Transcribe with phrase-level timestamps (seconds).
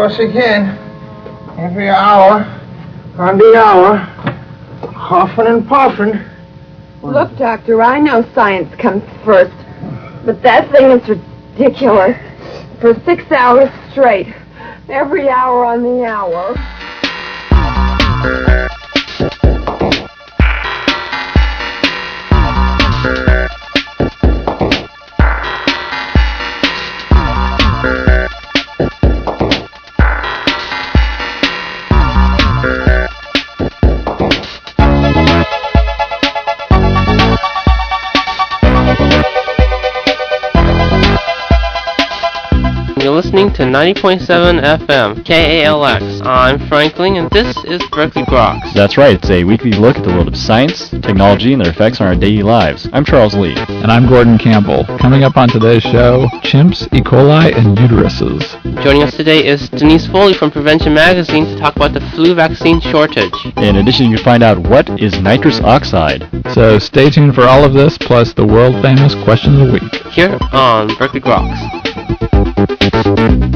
[0.00, 0.78] course again.
[1.58, 2.40] Every hour,
[3.18, 3.98] on the hour,
[4.96, 6.18] huffing and puffing.
[7.02, 9.54] Look, Doctor, I know science comes first,
[10.24, 12.16] but that thing is ridiculous.
[12.80, 14.34] For six hours straight,
[14.88, 16.54] every hour on the hour.
[43.20, 46.24] Listening to 90.7 FM, KALX.
[46.24, 48.72] I'm Frank Ling, and this is Berkeley Groks.
[48.72, 52.00] That's right, it's a weekly look at the world of science, technology, and their effects
[52.00, 52.88] on our daily lives.
[52.94, 53.54] I'm Charles Lee.
[53.58, 54.86] And I'm Gordon Campbell.
[54.98, 57.02] Coming up on today's show, chimps, E.
[57.02, 58.42] coli, and uteruses.
[58.82, 62.80] Joining us today is Denise Foley from Prevention Magazine to talk about the flu vaccine
[62.80, 63.34] shortage.
[63.58, 66.26] In addition, you find out what is nitrous oxide.
[66.54, 69.94] So stay tuned for all of this, plus the world famous question of the week.
[70.06, 72.39] Here on Berkeley Groks.
[73.02, 73.49] Thank you.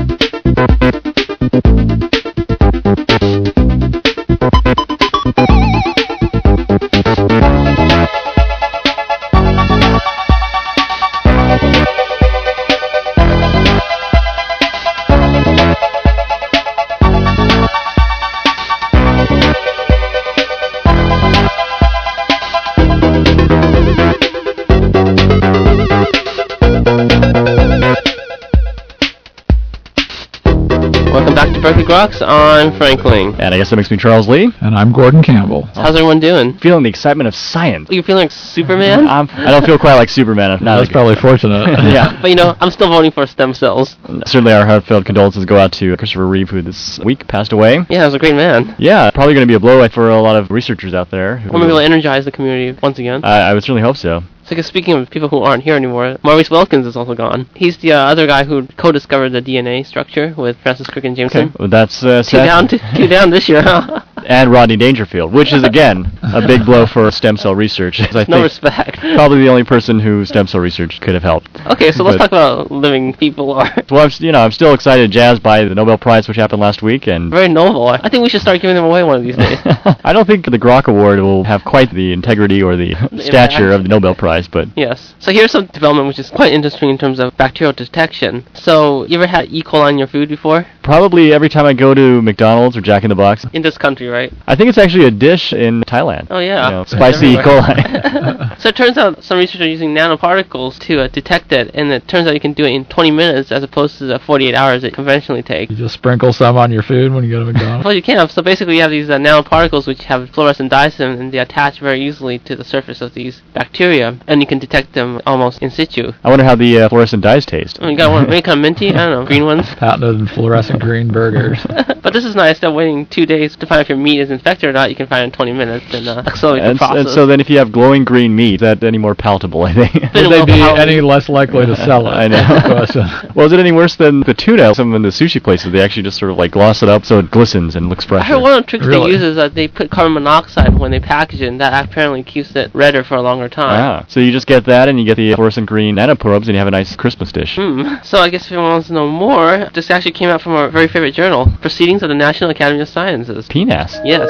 [31.64, 32.28] Welcome back to Berkeley Groks.
[32.28, 33.34] I'm Frank Ling.
[33.40, 34.52] And I guess that makes me Charles Lee.
[34.60, 35.62] And I'm Gordon Campbell.
[35.74, 36.58] How's everyone doing?
[36.58, 37.88] Feeling the excitement of science.
[37.90, 39.04] You feeling like Superman?
[39.04, 40.50] Mm, I'm, I don't feel quite like Superman.
[40.50, 41.64] I'm not That's as- probably fortunate.
[41.94, 42.18] Yeah.
[42.20, 43.96] But you know, I'm still voting for stem cells.
[44.26, 47.76] Certainly, our heartfelt condolences go out to Christopher Reeve, who this week passed away.
[47.88, 48.74] Yeah, he was a great man.
[48.78, 51.38] Yeah, probably going to be a blow for a lot of researchers out there.
[51.38, 53.24] who- Or maybe we'll energize the community once again.
[53.24, 54.22] I, I would certainly hope so.
[54.44, 57.48] So, speaking of people who aren't here anymore, Maurice Wilkins is also gone.
[57.54, 61.54] He's the uh, other guy who co-discovered the DNA structure with Francis Crick and Jameson.
[61.58, 62.44] Well, that's uh, Two sad.
[62.46, 63.62] down, two, two down this year.
[63.62, 64.02] huh?
[64.26, 68.00] and Rodney Dangerfield, which is again a big blow for stem cell research.
[68.14, 68.98] I no respect.
[68.98, 71.48] probably the only person who stem cell research could have helped.
[71.66, 73.50] Okay, so let's But- talk about living people.
[73.50, 76.60] Or Well, I'm, you know, I'm still excited, jazzed by the Nobel Prize, which happened
[76.60, 77.88] last week, and very noble.
[77.88, 79.58] I think we should start giving them away one of these days.
[80.04, 83.82] I don't think the Grok Award will have quite the integrity or the, stature of
[83.82, 85.14] the Nobel Prize, but Yes.
[85.18, 88.46] So here's some development which is quite interesting in terms of bacterial detection.
[88.54, 89.62] So you ever had E.
[89.62, 90.66] coli in your food before?
[90.84, 94.06] probably every time I go to McDonald's or Jack in the Box, In this country,
[94.06, 94.13] right?
[94.14, 96.28] I think it's actually a dish in Thailand.
[96.30, 96.68] Oh yeah.
[96.68, 97.36] You know, spicy E.
[97.36, 98.58] coli.
[98.58, 102.06] so it turns out some researchers are using nanoparticles to uh, detect it, and it
[102.08, 104.84] turns out you can do it in 20 minutes as opposed to the 48 hours
[104.84, 105.70] it conventionally takes.
[105.70, 107.84] You just sprinkle some on your food when you go to McDonald's.
[107.84, 108.28] Well, you can.
[108.28, 111.38] So basically, you have these uh, nanoparticles which have fluorescent dyes in them, and they
[111.38, 115.62] attach very easily to the surface of these bacteria, and you can detect them almost
[115.62, 116.12] in situ.
[116.22, 117.78] I wonder how the uh, fluorescent dyes taste.
[117.80, 118.90] Oh, you got one maybe kind of minty?
[118.90, 119.66] I don't know, green ones.
[119.74, 121.64] Patented and fluorescent green burgers.
[122.02, 122.54] but this is nice.
[122.54, 124.90] Instead of waiting two days to find out if your meat is infected or not,
[124.90, 127.06] you can find in 20 minutes and uh, accelerate And, the s- process.
[127.06, 129.62] and so then, if you have glowing green meat, is that any more palatable?
[129.64, 129.92] I think.
[130.12, 132.10] Then Would they well, be how- any less likely to sell it?
[132.24, 132.36] I know.
[132.36, 133.32] That's the question.
[133.34, 134.74] well, is it any worse than the tuna?
[134.74, 137.18] Some of the sushi places, they actually just sort of like gloss it up so
[137.18, 139.06] it glistens and looks I heard one of the tricks Really?
[139.12, 142.22] they use is that they put carbon monoxide when they package it, and that apparently
[142.22, 143.80] keeps it redder for a longer time.
[143.80, 146.58] Ah, so you just get that, and you get the fluorescent green nanoprobes, and you
[146.58, 147.56] have a nice Christmas dish.
[147.56, 147.94] Hmm.
[148.04, 150.68] So I guess if anyone wants to know more, this actually came out from our
[150.70, 153.48] very favorite journal, Proceedings of the National Academy of Sciences.
[153.48, 153.93] PNAS.
[154.02, 154.28] Yes.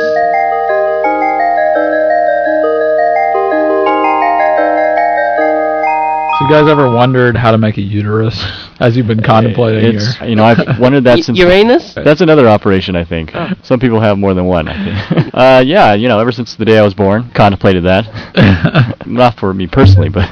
[6.34, 8.44] So you guys ever wondered how to make a uterus
[8.80, 10.28] as you've been contemplating It's, your...
[10.30, 11.38] you know, I've wondered that Y- since.
[11.38, 11.94] Uranus?
[11.94, 13.30] That's another operation, I think.
[13.34, 13.50] Oh.
[13.62, 15.30] Some people have more than one, I think.
[15.34, 19.06] uh, yeah, you know, ever since the day I was born, contemplated that.
[19.06, 20.28] Not for me personally, but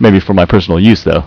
[0.00, 1.20] maybe for my personal use, though.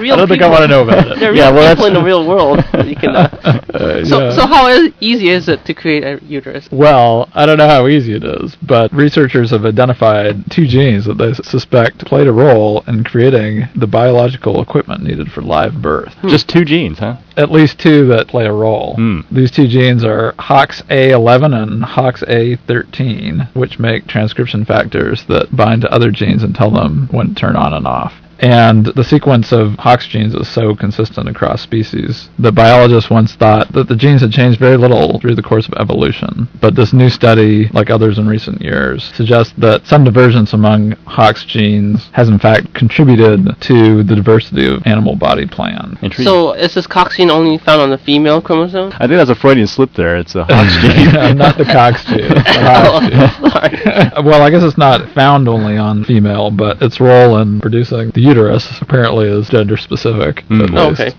[0.00, 1.18] Real I don't think I want to know about it.
[1.20, 2.64] There are Yeah, real well, people in the real world.
[2.90, 3.28] You can, uh,
[3.72, 4.30] Uh, so, yeah.
[4.34, 6.68] so how is, easy is it to create a uterus?
[6.72, 11.18] Well, I don't know how easy it is, but researchers have identified two genes that
[11.18, 16.14] they suspect played a role in creating the biological equipment needed for live birth.
[16.26, 17.16] Just two genes, huh?
[17.36, 18.94] At least two that play a role.
[18.96, 19.20] Hmm.
[19.30, 26.10] These two genes are HOXA11 and HOXA13, which make transcription factors that bind to other
[26.10, 28.14] genes and tell them when to turn on and off.
[28.40, 33.70] And the sequence of Hox genes is so consistent across species that biologists once thought
[33.72, 36.48] that the genes had changed very little through the course of evolution.
[36.60, 41.44] But this new study, like others in recent years, suggests that some divergence among Hox
[41.44, 45.98] genes has in fact contributed to the diversity of animal body plan.
[46.02, 46.24] Intriguing.
[46.24, 48.92] So is this Cox gene only found on the female chromosome?
[48.94, 50.16] I think that's a Freudian slip there.
[50.16, 50.90] It's a Hox gene.
[51.10, 52.28] Yeah, not the Cox gene.
[52.28, 53.44] the Hox gene.
[53.44, 54.24] Oh, sorry.
[54.24, 58.29] well, I guess it's not found only on female, but its role in producing the
[58.30, 60.40] uterus apparently is gender specific.
[60.44, 60.60] Hmm.
[60.60, 61.00] Least.
[61.00, 61.16] okay.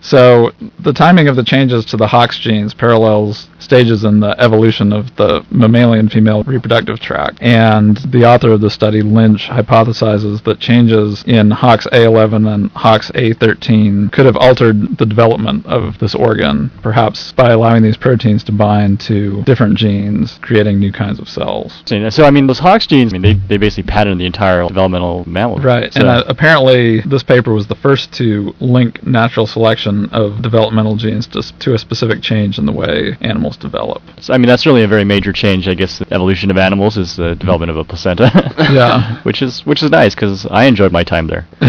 [0.00, 4.92] So the timing of the changes to the Hox genes parallels stages in the evolution
[4.92, 7.38] of the mammalian female reproductive tract.
[7.42, 13.10] And the author of the study, Lynch, hypothesizes that changes in Hox A11 and Hox
[13.10, 18.52] A13 could have altered the development of this organ, perhaps by allowing these proteins to
[18.52, 21.82] bind to different genes, creating new kinds of cells.
[22.10, 25.24] So, I mean, those Hox genes, I mean, they, they basically patterned the entire developmental
[25.28, 25.58] mammal.
[25.58, 30.40] Right, So, and uh, apparently this paper was the first to link natural selection of
[30.40, 34.02] developmental genes to, to a specific change in the way animals develop.
[34.20, 35.98] so, I mean, that's really a very major change, I guess.
[35.98, 38.30] The evolution of animals is the development of a placenta.
[38.76, 39.22] Yeah.
[39.22, 41.46] which is which is nice because I enjoyed my time there.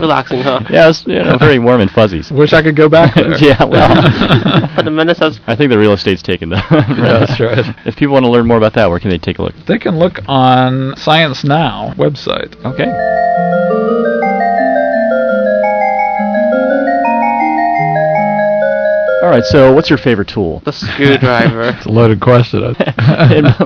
[0.00, 0.60] Relaxing, huh?
[0.70, 2.22] yeah, it was you know, very warm and fuzzy.
[2.34, 3.36] Wish I could go back there.
[3.38, 6.56] yeah, well, But the minute says I think the real estate's taken though.
[6.70, 7.74] Yeah, that's right.
[7.86, 9.54] If people want to learn more about that, where can they take a look?
[9.66, 12.54] They can look on Science Now website.
[12.64, 12.86] Okay.
[19.24, 19.42] All right.
[19.42, 20.60] So, what's your favorite tool?
[20.66, 21.62] the screwdriver.
[21.62, 22.60] It's a loaded question.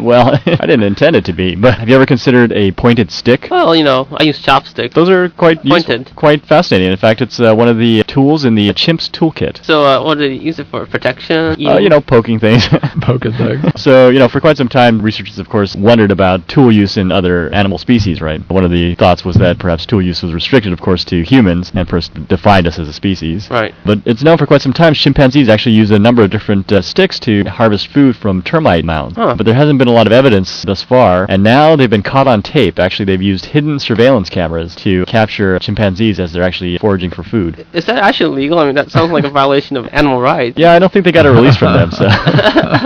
[0.01, 3.49] well, I didn't intend it to be, but have you ever considered a pointed stick?
[3.51, 4.95] well, you know, I use chopsticks.
[4.95, 6.15] Those are quite useful, Pointed.
[6.15, 6.93] quite fascinating.
[6.93, 9.65] In fact, it's uh, one of the tools in the chimp's toolkit.
[9.65, 10.87] So, uh, what do they use it for?
[10.87, 11.57] Protection?
[11.67, 12.69] Uh, you know, poking things.
[13.01, 13.65] Poking things.
[13.89, 17.11] So, you know, for quite some time, researchers, of course, wondered about tool use in
[17.11, 18.41] other animal species, right?
[18.51, 21.73] One of the thoughts was that perhaps tool use was restricted, of course, to humans
[21.75, 23.49] and first defined us as a species.
[23.51, 23.75] Right.
[23.85, 26.83] But it's known for quite some time chimpanzees actually use a number of different uh,
[26.83, 29.17] sticks to harvest food from termite mounds.
[29.17, 29.35] Huh.
[29.37, 32.27] But there hasn't been a lot of evidence thus far, and now they've been caught
[32.27, 32.79] on tape.
[32.79, 37.67] Actually, they've used hidden surveillance cameras to capture chimpanzees as they're actually foraging for food.
[37.73, 38.59] Is that actually legal?
[38.59, 40.59] I mean, that sounds like a violation of animal rights.
[40.59, 42.05] Yeah, I don't think they got a release from them, so.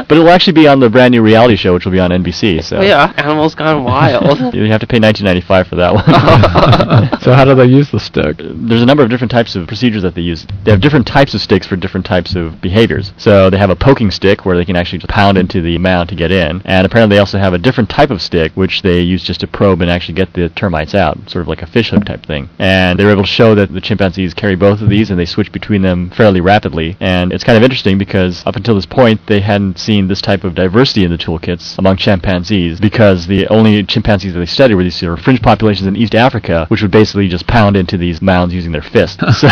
[0.08, 2.62] but it'll actually be on the brand new reality show, which will be on NBC.
[2.62, 4.55] So Oh, yeah, animals gone wild.
[4.55, 6.05] you have to pay 19.95 for that one.
[7.23, 8.37] so how do they use the stick?
[8.38, 10.47] There's a number of different types of procedures that they use.
[10.65, 13.13] They have different types of sticks for different types of behaviors.
[13.17, 16.09] So they have a poking stick where they can actually just pound into the mound
[16.11, 19.01] to get in, and apparently they also have a different type of stick which they
[19.01, 21.91] use just to probe and actually get the termites out, sort of like a fish
[21.91, 22.49] hook type thing.
[22.59, 25.25] And they were able to show that the chimpanzees carry both of these and they
[25.27, 26.97] switch between them fairly rapidly.
[27.01, 30.45] And it's kind of interesting because up until this point they hadn't seen this type
[30.45, 34.83] of diversity in the toolkits among chimpanzees because the only chimpanzees that they studied were
[34.83, 38.21] these sort of fringe populations in East Africa, which would basically just pound into these
[38.23, 39.23] mounds using their fists.
[39.43, 39.49] So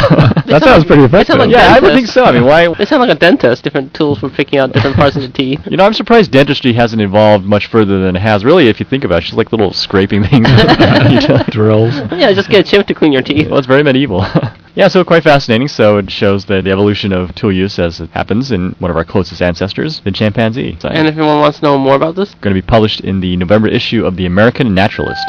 [0.47, 1.37] That sounds pretty effective.
[1.37, 2.23] like yeah, I would think so.
[2.25, 2.69] I mean, why?
[2.90, 5.60] They sound like a dentist, different tools for picking out different parts of the teeth.
[5.70, 8.44] You know, I'm surprised dentistry hasn't evolved much further than it has.
[8.44, 10.48] Really, if you think about it, it's just like little scraping things.
[11.50, 11.94] Drills.
[12.10, 13.48] Yeah, just get a chimp to clean your teeth.
[13.48, 14.26] Well, it's very medieval.
[14.75, 15.69] yeah, so quite fascinating.
[15.69, 18.96] So it shows that the evolution of tool use as it happens in one of
[18.96, 20.76] our closest ancestors, the chimpanzee.
[20.81, 23.20] So And if anyone wants to know more about this, going to be published in
[23.20, 25.28] the November issue of the American Naturalist.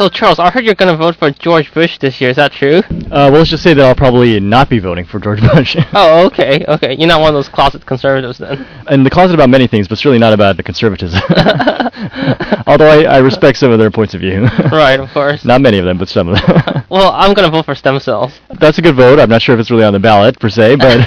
[0.00, 2.30] So Charles, I heard you're going to vote for George Bush this year.
[2.30, 2.78] Is that true?
[2.78, 5.76] Uh, well, let's just say that I'll probably not be voting for George Bush.
[5.92, 6.96] Oh, okay, okay.
[6.96, 8.66] You're not one of those closet conservatives then.
[8.86, 11.20] And the closet about many things, but certainly not about the conservatism.
[12.66, 14.42] Although I, I respect some of their points of view.
[14.72, 15.44] right, of course.
[15.44, 16.76] Not many of them, but some of them.
[16.90, 18.40] Well, I'm going to vote for stem cells.
[18.58, 19.20] That's a good vote.
[19.20, 20.98] I'm not sure if it's really on the ballot per se, but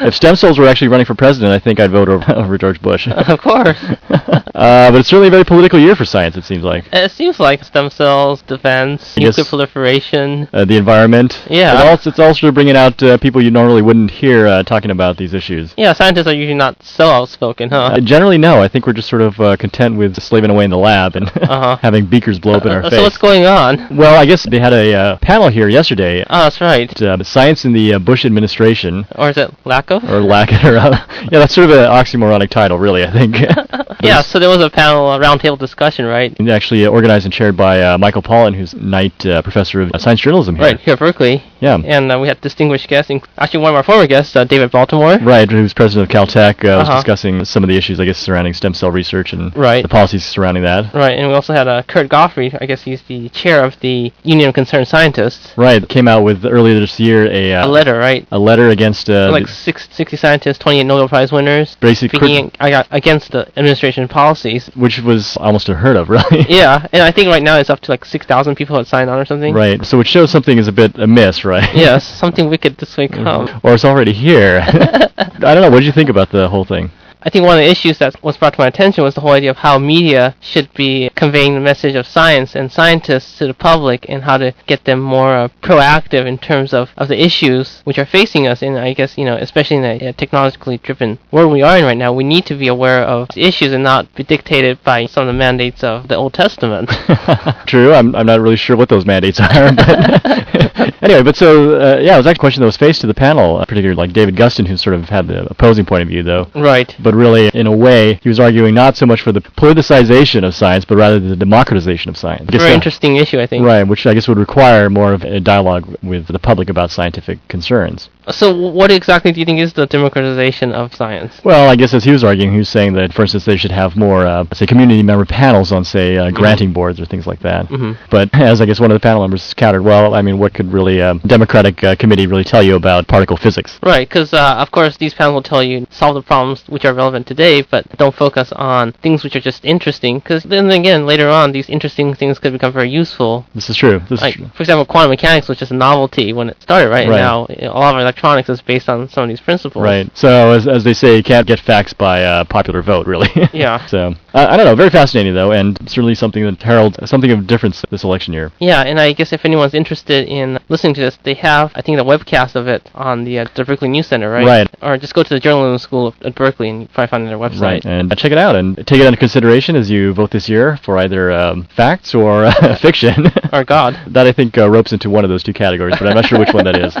[0.00, 2.80] if stem cells were actually running for president, I think I'd vote over, over George
[2.80, 3.06] Bush.
[3.06, 3.76] of course.
[4.08, 6.36] uh, but it's certainly a very political year for science.
[6.38, 10.48] It seems like It seems like stem cells, defense, nuclear proliferation.
[10.54, 11.38] uh, the environment.
[11.50, 11.74] Yeah.
[11.74, 15.18] But also, it's also bringing out uh, people you normally wouldn't hear uh, talking about
[15.18, 15.74] these issues.
[15.76, 17.90] Yeah, scientists are usually not so outspoken, huh?
[17.96, 18.62] Uh, generally, no.
[18.62, 21.26] I think we're just sort of uh, content with slaving away in the lab and
[21.46, 21.76] Uh-huh.
[21.80, 22.90] having beakers blow up in our face.
[22.92, 23.96] so what's going on?
[23.96, 26.22] well, I guess they had a uh, panel here yesterday.
[26.28, 26.90] Oh, that's right.
[27.00, 30.02] Uh, science in the uh, Bush administration, Or is it lack of?
[30.04, 30.92] or lack thereof.
[31.32, 33.04] yeah, that's sort of an oxymoronic title, really.
[33.04, 33.36] I think.
[34.02, 36.36] yeah, so there was a panel, a roundtable discussion, right?
[36.38, 39.92] And actually uh, organized and chaired by uh, Michael Pollan, who's Knight uh, Professor of
[39.92, 40.64] uh, Science Journalism here.
[40.64, 41.42] Right, here at Berkeley.
[41.60, 41.78] Yeah.
[41.82, 45.16] And uh, we had distinguished guests, actually one of our former guests, uh, David Baltimore.
[45.22, 46.96] Right, who's president of Caltech, uh, was Uh-huh.
[46.98, 49.82] discussing some of the issues, I guess, surrounding stem cell research and Right.
[49.82, 50.92] the policies surrounding that.
[50.94, 52.56] Right, and we also had uh, Kurt Gottfried.
[52.60, 55.52] I guess he's the chair of the Union of Concerned Scientists.
[55.56, 58.26] Right, came out with earlier this year a uh, A letter, right?
[58.30, 62.86] a letter against uh, like six, 60 scientists, 28 Nobel Prize winners, basically speaking ag-
[62.90, 64.68] against the administration policies.
[64.74, 66.46] which was almost unheard of, really.
[66.48, 69.18] Yeah, and I think right now it's up to like 6,000 people that signed on
[69.18, 69.54] or something.
[69.54, 71.74] Right, so it shows something is a bit amiss, right?
[71.74, 73.48] Yes, something wicked this way come.
[73.62, 74.60] or it's already here.
[75.18, 75.70] I don't know.
[75.70, 76.90] What did you think about the whole thing?
[77.22, 79.32] I think one of the issues that was brought to my attention was the whole
[79.32, 83.54] idea of how media should be conveying the message of science and scientists to the
[83.54, 87.80] public and how to get them more uh, proactive in terms of, of the issues
[87.84, 88.62] which are facing us.
[88.62, 91.84] And I guess, you know, especially in a, uh technologically driven world we are in
[91.84, 95.06] right now, we need to be aware of the issues and not be dictated by
[95.06, 96.90] some of the mandates of the Old Testament.
[97.66, 97.92] True.
[97.92, 99.72] I'm, I'm not really sure what those mandates are.
[100.76, 103.06] But anyway, but so uh, yeah, it was actually a question that was faced to
[103.06, 106.08] the panel, uh, particularly like David Guston, who sort of had the opposing point of
[106.08, 106.48] view, though.
[106.54, 106.94] right.
[106.98, 110.54] But really, in a way, he was arguing not so much for the politicization of
[110.54, 112.48] science, but rather the democratization of science.
[112.50, 113.64] Very interesting issue, I think.
[113.64, 117.38] Right, which I guess would require more of a dialogue with the public about scientific
[117.48, 118.08] concerns.
[118.30, 121.40] So, what exactly do you think is the democratization of science?
[121.44, 123.70] Well, I guess as he was arguing, he was saying that, for instance, they should
[123.70, 127.40] have more, uh, say, community member panels on, say, uh, granting boards or things like
[127.40, 127.66] that.
[127.68, 127.96] Mhm.
[128.10, 130.72] But as I guess one of the panel members countered, well, I mean, what could
[130.72, 133.78] really a democratic uh, committee really tell you about particle physics?
[133.82, 136.94] Right, because uh, of course these panels will tell you solve the problems which are
[136.94, 140.18] relevant today, but don't focus on things which are just interesting.
[140.18, 143.46] Because then again, later on, these interesting things could become very useful.
[143.54, 144.00] This is true.
[144.08, 144.50] This Like, is true.
[144.54, 147.08] for example, quantum mechanics was just a novelty when it started, right?
[147.08, 147.20] Right.
[147.20, 149.82] And now all of our electronics is based on some of these principles.
[149.82, 150.10] Right.
[150.16, 153.28] So, as, as they say, you can't get facts by uh, popular vote, really.
[153.52, 153.86] Yeah.
[153.86, 154.74] so, uh, I don't know.
[154.74, 158.52] Very fascinating, though, and certainly something that heralds something of difference this election year.
[158.58, 161.96] Yeah, and I guess if anyone's interested in listening to this, they have, I think,
[161.96, 164.44] the webcast of it on the, uh, the Berkeley News Center, right?
[164.44, 164.68] Right.
[164.82, 167.60] Or just go to the journalism school at Berkeley and find it on their website.
[167.60, 167.84] Right.
[167.86, 170.76] And uh, check it out and take it into consideration as you vote this year
[170.78, 173.26] for either um, facts or uh, fiction.
[173.52, 173.98] Or God.
[174.08, 176.38] that I think uh, ropes into one of those two categories, but I'm not sure
[176.38, 176.94] which one that is.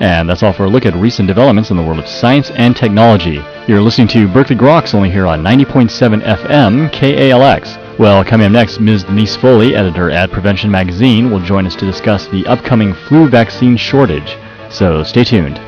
[0.00, 2.74] And that's all for a look at recent developments in the world of science and
[2.74, 3.42] technology.
[3.68, 7.98] You're listening to Berkeley Groks only here on 90.7 FM KALX.
[7.98, 9.04] Well, coming up next, Ms.
[9.04, 13.76] Denise Foley, editor at Prevention Magazine, will join us to discuss the upcoming flu vaccine
[13.76, 14.36] shortage.
[14.70, 15.60] So stay tuned.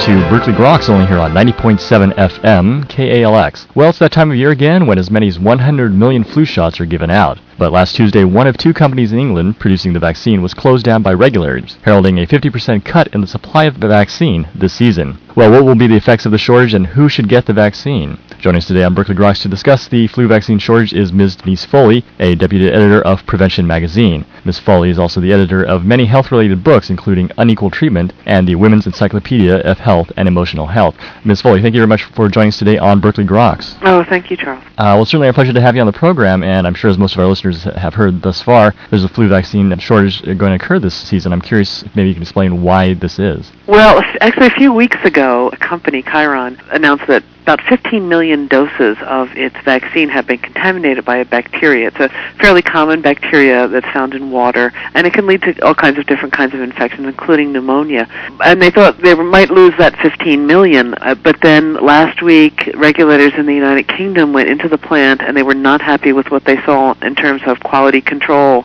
[0.00, 3.66] To Berkeley Groks, only here on 90.7 FM KALX.
[3.74, 6.80] Well, it's that time of year again when as many as 100 million flu shots
[6.80, 7.38] are given out.
[7.58, 11.02] But last Tuesday, one of two companies in England producing the vaccine was closed down
[11.02, 15.18] by regulators, heralding a 50% cut in the supply of the vaccine this season.
[15.36, 18.18] Well, what will be the effects of the shortage and who should get the vaccine?
[18.38, 21.36] Joining us today on Berkeley Groks to discuss the flu vaccine shortage is Ms.
[21.36, 24.24] Denise Foley, a deputy editor of Prevention Magazine.
[24.44, 24.58] Ms.
[24.58, 28.86] Foley is also the editor of many health-related books, including Unequal Treatment and the Women's
[28.86, 30.94] Encyclopedia of Health and Emotional Health.
[31.24, 31.42] Ms.
[31.42, 33.76] Foley, thank you very much for joining us today on Berkeley Groks.
[33.82, 34.62] Oh, thank you, Charles.
[34.78, 36.88] Uh, well, it's certainly a pleasure to have you on the program, and I'm sure
[36.90, 40.56] as most of our listeners have heard thus far, there's a flu vaccine shortage going
[40.58, 41.32] to occur this season.
[41.32, 43.50] I'm curious if maybe you can explain why this is.
[43.66, 48.96] Well, actually, a few weeks ago, a company, Chiron, announced that about 15 million doses
[49.02, 51.86] of its vaccine have been contaminated by a bacteria.
[51.86, 52.08] It's a
[52.40, 56.06] fairly common bacteria that's found in water, and it can lead to all kinds of
[56.06, 58.08] different kinds of infections, including pneumonia.
[58.44, 63.34] And they thought they might lose that 15 million, uh, but then last week, regulators
[63.38, 66.44] in the United Kingdom went into the plant, and they were not happy with what
[66.46, 68.64] they saw in terms of quality control.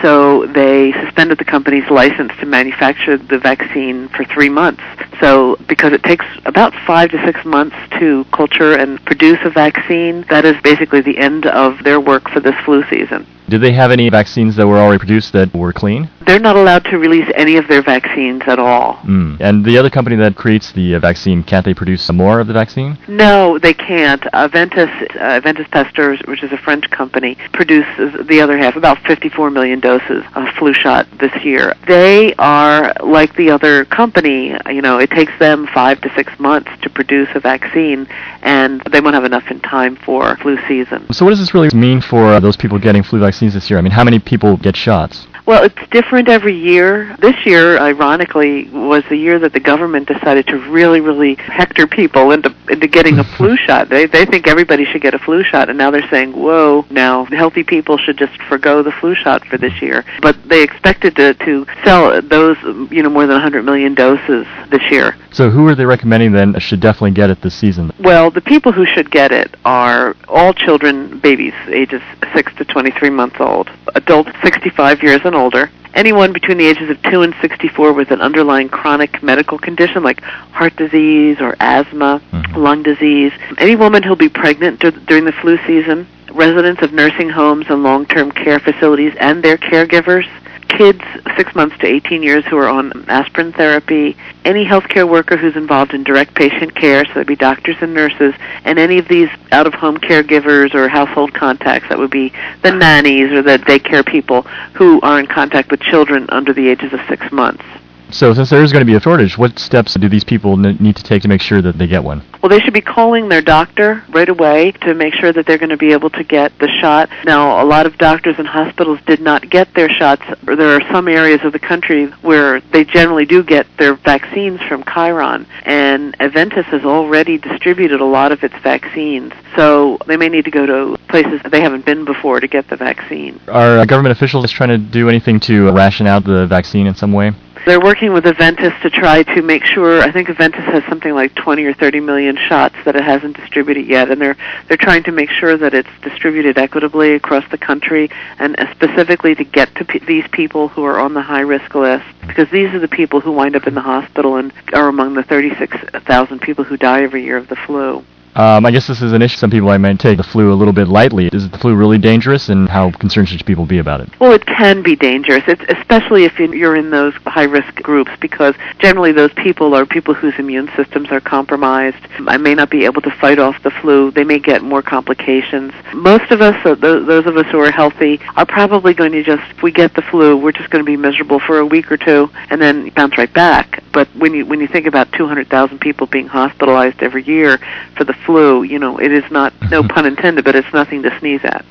[0.00, 4.82] So they suspended the company's license to manufacture the vaccine for three months.
[5.20, 10.24] So because it takes about five to six months to culture and produce a vaccine,
[10.30, 13.26] that is basically the end of their work for this flu season.
[13.48, 16.08] Did they have any vaccines that were already produced that were clean?
[16.26, 18.94] They're not allowed to release any of their vaccines at all.
[19.04, 19.40] Mm.
[19.40, 22.46] And the other company that creates the uh, vaccine, can't they produce some more of
[22.46, 22.98] the vaccine?
[23.08, 24.22] No, they can't.
[24.32, 29.50] Aventis, uh, Aventis Pasteur, which is a French company, produces the other half, about 54
[29.50, 31.74] million doses of flu shot this year.
[31.86, 34.54] They are like the other company.
[34.66, 38.06] You know, it takes them five to six months to produce a vaccine,
[38.42, 41.12] and they won't have enough in time for flu season.
[41.12, 43.78] So what does this really mean for uh, those people getting flu vaccines this year?
[43.78, 45.26] I mean, how many people get shots?
[45.44, 47.16] Well, it's different every year.
[47.20, 52.30] This year, ironically, was the year that the government decided to really, really hector people
[52.30, 53.88] into into getting a flu shot.
[53.88, 57.24] They they think everybody should get a flu shot, and now they're saying, "Whoa, now
[57.24, 61.34] healthy people should just forego the flu shot for this year." But they expected to
[61.34, 62.56] to sell those,
[62.90, 65.16] you know, more than 100 million doses this year.
[65.32, 67.90] So who are they recommending then should definitely get it this season?
[67.98, 72.02] Well, the people who should get it are all children, babies, ages
[72.34, 77.00] 6 to 23 months old, adults 65 years and older, anyone between the ages of
[77.02, 82.56] 2 and 64 with an underlying chronic medical condition like heart disease or asthma, mm-hmm.
[82.56, 87.28] lung disease, any woman who'll be pregnant dur- during the flu season, residents of nursing
[87.28, 90.28] homes and long-term care facilities and their caregivers,
[90.76, 91.00] kids
[91.36, 95.94] 6 months to 18 years who are on aspirin therapy, any healthcare worker who's involved
[95.94, 99.98] in direct patient care, so that'd be doctors and nurses, and any of these out-of-home
[99.98, 104.42] caregivers or household contacts, that would be the nannies or the daycare people
[104.74, 107.64] who are in contact with children under the ages of 6 months.
[108.12, 110.96] So, since there is going to be a shortage, what steps do these people need
[110.96, 112.22] to take to make sure that they get one?
[112.42, 115.70] Well, they should be calling their doctor right away to make sure that they're going
[115.70, 117.08] to be able to get the shot.
[117.24, 120.22] Now, a lot of doctors and hospitals did not get their shots.
[120.42, 124.84] There are some areas of the country where they generally do get their vaccines from
[124.84, 129.32] Chiron, and Aventis has already distributed a lot of its vaccines.
[129.56, 132.76] So they may need to go to places they haven't been before to get the
[132.76, 133.40] vaccine.
[133.48, 136.94] Are uh, government officials trying to do anything to uh, ration out the vaccine in
[136.94, 137.32] some way?
[137.64, 140.00] They're working with Aventis to try to make sure.
[140.00, 143.86] I think Aventis has something like 20 or 30 million shots that it hasn't distributed
[143.86, 148.10] yet, and they're they're trying to make sure that it's distributed equitably across the country,
[148.40, 152.04] and specifically to get to p- these people who are on the high risk list,
[152.26, 155.22] because these are the people who wind up in the hospital and are among the
[155.22, 158.04] 36,000 people who die every year of the flu.
[158.34, 159.36] Um, I guess this is an issue.
[159.36, 161.28] Some people I might take the flu a little bit lightly.
[161.32, 164.08] Is the flu really dangerous, and how concerned should people be about it?
[164.20, 169.12] Well, it can be dangerous, it's, especially if you're in those high-risk groups, because generally
[169.12, 171.98] those people are people whose immune systems are compromised.
[172.26, 174.10] I may not be able to fight off the flu.
[174.10, 175.74] They may get more complications.
[175.92, 179.42] Most of us, uh, those, of us who are healthy, are probably going to just,
[179.50, 181.98] if we get the flu, we're just going to be miserable for a week or
[181.98, 183.82] two, and then bounce right back.
[183.92, 187.58] But when you when you think about 200,000 people being hospitalized every year
[187.94, 189.88] for the flu, you know, it is not, no mm-hmm.
[189.88, 191.64] pun intended, but it's nothing to sneeze at.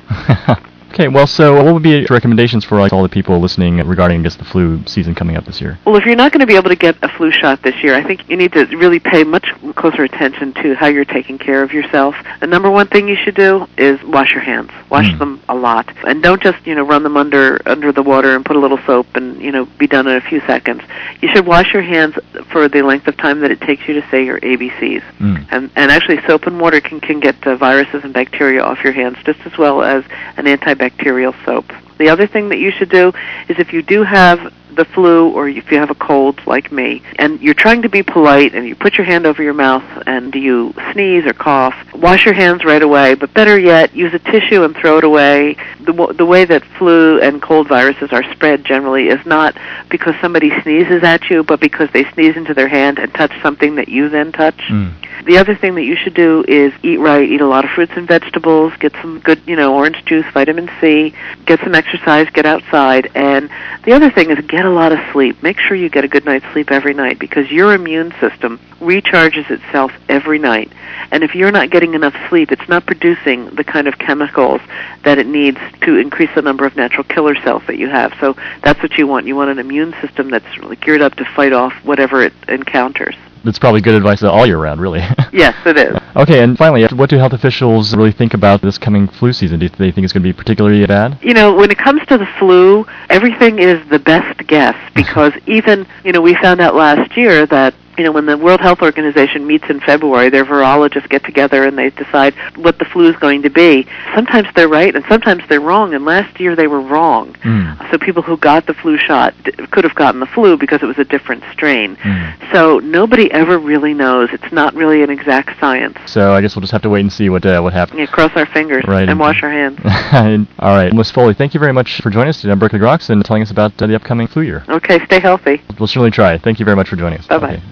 [0.92, 4.22] Okay, well, so what would be your recommendations for like all the people listening regarding,
[4.22, 5.78] guess, the flu season coming up this year?
[5.86, 7.94] Well, if you're not going to be able to get a flu shot this year,
[7.94, 11.62] I think you need to really pay much closer attention to how you're taking care
[11.62, 12.14] of yourself.
[12.40, 14.70] The number one thing you should do is wash your hands.
[14.90, 15.18] Wash mm.
[15.18, 18.44] them a lot, and don't just you know run them under under the water and
[18.44, 20.82] put a little soap and you know be done in a few seconds.
[21.22, 22.18] You should wash your hands
[22.50, 25.02] for the length of time that it takes you to say your ABCs.
[25.20, 25.46] Mm.
[25.50, 28.92] And and actually, soap and water can can get uh, viruses and bacteria off your
[28.92, 30.04] hands just as well as
[30.36, 31.72] an antibacterial antibacterial soap.
[31.98, 33.12] The other thing that you should do
[33.48, 37.02] is if you do have the flu or if you have a cold like me
[37.16, 40.34] and you're trying to be polite and you put your hand over your mouth and
[40.34, 44.64] you sneeze or cough, wash your hands right away, but better yet, use a tissue
[44.64, 45.56] and throw it away.
[45.80, 49.56] The, the way that flu and cold viruses are spread generally is not
[49.90, 53.74] because somebody sneezes at you, but because they sneeze into their hand and touch something
[53.76, 54.58] that you then touch.
[54.70, 54.94] Mm.
[55.24, 57.92] The other thing that you should do is eat right, eat a lot of fruits
[57.94, 61.14] and vegetables, get some good, you know, orange juice, vitamin C,
[61.46, 63.48] get some exercise, get outside, and
[63.84, 65.40] the other thing is get a lot of sleep.
[65.40, 69.48] Make sure you get a good night's sleep every night because your immune system recharges
[69.48, 70.72] itself every night.
[71.12, 74.60] And if you're not getting enough sleep, it's not producing the kind of chemicals
[75.04, 78.12] that it needs to increase the number of natural killer cells that you have.
[78.18, 79.26] So that's what you want.
[79.26, 83.14] You want an immune system that's really geared up to fight off whatever it encounters.
[83.44, 85.00] That's probably good advice all year round, really.
[85.32, 85.96] Yes, it is.
[86.14, 89.60] okay, and finally, what do health officials really think about this coming flu season?
[89.60, 91.18] Do they think it's going to be particularly bad?
[91.22, 95.86] You know, when it comes to the flu, everything is the best guess because even,
[96.04, 99.46] you know, we found out last year that you know, when the World Health Organization
[99.46, 103.42] meets in February, their virologists get together and they decide what the flu is going
[103.42, 103.86] to be.
[104.14, 107.34] Sometimes they're right and sometimes they're wrong, and last year they were wrong.
[107.44, 107.90] Mm.
[107.90, 110.86] So people who got the flu shot d- could have gotten the flu because it
[110.86, 111.96] was a different strain.
[111.96, 112.52] Mm.
[112.52, 114.30] So nobody ever really knows.
[114.32, 115.98] It's not really an exact science.
[116.06, 117.98] So I guess we'll just have to wait and see what uh, what happens.
[118.00, 119.08] Yeah, cross our fingers Right.
[119.08, 119.78] and wash our hands.
[120.58, 123.10] All right, Miss Foley, thank you very much for joining us today on Berkeley Groks
[123.10, 124.64] and telling us about uh, the upcoming flu year.
[124.68, 125.60] Okay, stay healthy.
[125.78, 126.38] We'll certainly try.
[126.38, 127.26] Thank you very much for joining us.
[127.26, 127.54] Bye-bye.
[127.56, 127.62] Okay.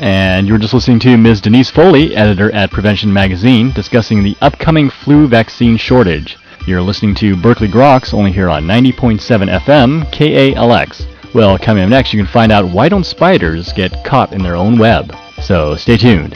[0.00, 1.42] And you were just listening to Ms.
[1.42, 6.38] Denise Foley, editor at Prevention Magazine, discussing the upcoming flu vaccine shortage.
[6.66, 9.20] You're listening to Berkeley Groks only here on 90.7
[9.60, 11.34] FM KALX.
[11.34, 14.56] Well, coming up next, you can find out why don't spiders get caught in their
[14.56, 15.14] own web.
[15.42, 16.34] So stay tuned.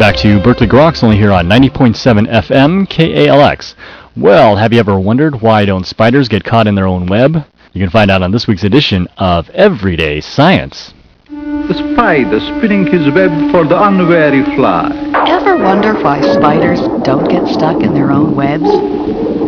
[0.00, 3.74] Back to Berkeley Groks, only here on 90.7 FM KALX.
[4.16, 7.44] Well, have you ever wondered why don't spiders get caught in their own web?
[7.74, 10.94] You can find out on this week's edition of Everyday Science.
[11.28, 14.90] The spider spinning his web for the unwary fly.
[15.28, 18.70] Ever wonder why spiders don't get stuck in their own webs?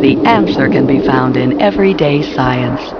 [0.03, 2.93] The answer can be found in Everyday Science.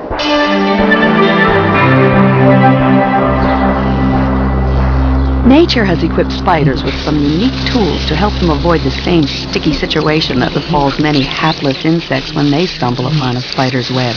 [5.47, 9.73] Nature has equipped spiders with some unique tools to help them avoid the same sticky
[9.73, 14.15] situation that befalls many hapless insects when they stumble upon a spider's web.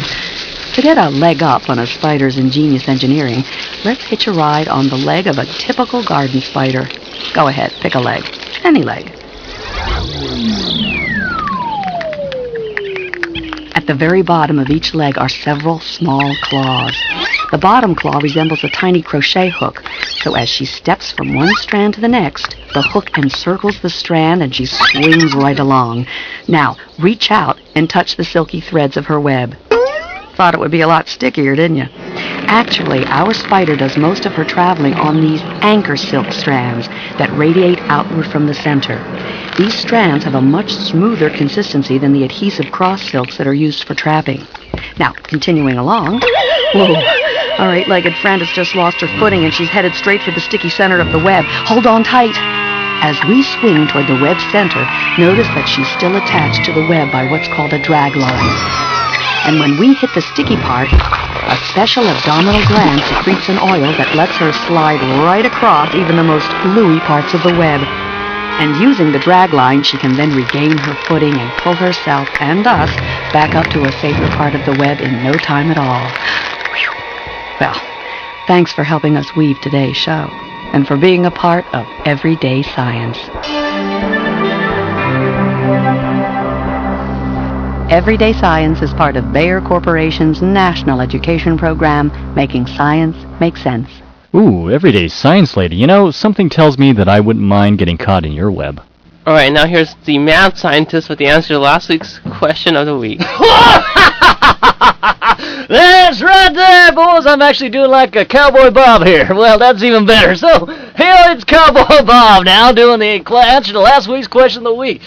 [0.75, 3.43] To get a leg up on a spider's ingenious engineering,
[3.83, 6.87] let's hitch a ride on the leg of a typical garden spider.
[7.33, 8.23] Go ahead, pick a leg.
[8.63, 9.07] Any leg.
[13.73, 16.95] At the very bottom of each leg are several small claws.
[17.51, 19.83] The bottom claw resembles a tiny crochet hook,
[20.23, 24.41] so as she steps from one strand to the next, the hook encircles the strand
[24.41, 26.07] and she swings right along.
[26.47, 29.55] Now, reach out and touch the silky threads of her web.
[30.35, 31.87] Thought it would be a lot stickier, didn't you?
[32.47, 37.79] Actually, our spider does most of her traveling on these anchor silk strands that radiate
[37.83, 38.97] outward from the center.
[39.57, 43.85] These strands have a much smoother consistency than the adhesive cross silks that are used
[43.85, 44.45] for trapping.
[44.99, 46.21] Now, continuing along.
[46.75, 46.91] Whoa.
[47.55, 50.67] Our eight-legged friend has just lost her footing and she's headed straight for the sticky
[50.67, 51.45] center of the web.
[51.71, 52.35] Hold on tight.
[52.99, 54.83] As we swing toward the web center,
[55.15, 58.51] notice that she's still attached to the web by what's called a drag line.
[59.47, 64.11] And when we hit the sticky part, a special abdominal gland secretes an oil that
[64.19, 67.79] lets her slide right across even the most gluey parts of the web.
[68.59, 72.67] And using the drag line, she can then regain her footing and pull herself and
[72.67, 72.91] us
[73.31, 76.03] back up to a safer part of the web in no time at all.
[77.57, 77.67] Whew.
[77.67, 80.27] Well, thanks for helping us weave today's show
[80.73, 83.17] and for being a part of everyday science.
[87.91, 93.87] Everyday Science is part of Bayer Corporation's national education program, making science make sense.
[94.33, 95.77] Ooh, Everyday Science Lady.
[95.77, 98.81] You know, something tells me that I wouldn't mind getting caught in your web.
[99.25, 102.85] All right, now here's the math scientist with the answer to last week's question of
[102.85, 103.21] the week.
[105.67, 107.25] That's right there, boys.
[107.25, 109.33] I'm actually doing like a Cowboy Bob here.
[109.33, 110.35] Well, that's even better.
[110.35, 114.73] So, here it's Cowboy Bob now doing the answer to last week's question of the
[114.73, 115.01] week.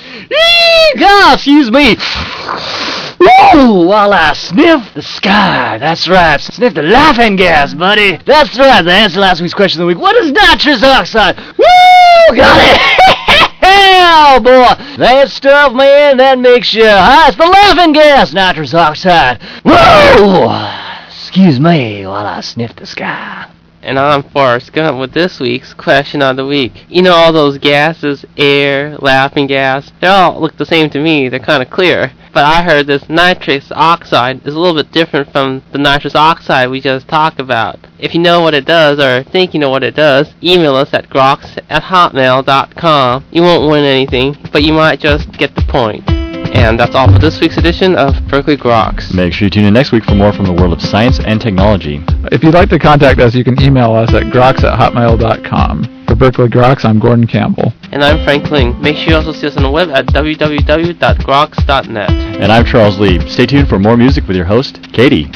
[0.98, 1.96] God, excuse me.
[3.20, 3.86] Woo!
[3.86, 5.78] While I sniff the sky.
[5.78, 6.40] That's right.
[6.40, 8.16] Sniff the laughing gas, buddy.
[8.24, 8.82] That's right.
[8.82, 9.98] The answer to last week's question of the week.
[10.02, 11.36] What is nitrous oxide?
[11.36, 12.36] Woo!
[12.36, 13.24] Got it.
[13.98, 14.96] Hell, boy.
[14.98, 16.84] That stuff, man, that makes you.
[16.84, 19.40] It's the laughing gas, nitrous oxide.
[19.64, 20.48] Woo!
[21.08, 23.50] Excuse me while I sniff the sky.
[23.88, 26.84] And I'm Forrest Gump with this week's question of the week.
[26.90, 31.30] You know all those gases, air, laughing gas, they all look the same to me.
[31.30, 32.12] They're kind of clear.
[32.34, 36.68] But I heard this nitric oxide is a little bit different from the nitrous oxide
[36.68, 37.78] we just talked about.
[37.98, 40.92] If you know what it does or think you know what it does, email us
[40.92, 43.24] at groks at hotmail.com.
[43.30, 46.17] You won't win anything, but you might just get the point.
[46.58, 49.14] And that's all for this week's edition of Berkeley Groks.
[49.14, 51.40] Make sure you tune in next week for more from the world of science and
[51.40, 52.02] technology.
[52.32, 56.04] If you'd like to contact us, you can email us at groks at hotmail.com.
[56.08, 57.72] For Berkeley Groks, I'm Gordon Campbell.
[57.92, 58.80] And I'm Frank Ling.
[58.82, 62.10] Make sure you also see us on the web at www.groks.net.
[62.10, 63.20] And I'm Charles Lee.
[63.28, 65.30] Stay tuned for more music with your host, Katie.